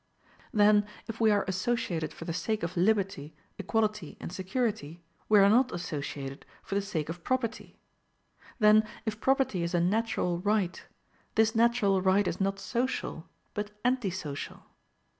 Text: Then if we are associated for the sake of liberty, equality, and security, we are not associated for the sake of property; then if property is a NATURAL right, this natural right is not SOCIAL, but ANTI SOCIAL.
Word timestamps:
Then 0.51 0.87
if 1.07 1.21
we 1.21 1.29
are 1.29 1.45
associated 1.47 2.11
for 2.11 2.25
the 2.25 2.33
sake 2.33 2.63
of 2.63 2.75
liberty, 2.75 3.35
equality, 3.59 4.17
and 4.19 4.33
security, 4.33 4.99
we 5.29 5.37
are 5.37 5.47
not 5.47 5.71
associated 5.71 6.43
for 6.63 6.73
the 6.73 6.81
sake 6.81 7.07
of 7.07 7.23
property; 7.23 7.77
then 8.57 8.83
if 9.05 9.21
property 9.21 9.61
is 9.61 9.75
a 9.75 9.79
NATURAL 9.79 10.39
right, 10.39 10.83
this 11.35 11.53
natural 11.53 12.01
right 12.01 12.27
is 12.27 12.41
not 12.41 12.57
SOCIAL, 12.57 13.29
but 13.53 13.77
ANTI 13.85 14.09
SOCIAL. 14.09 14.65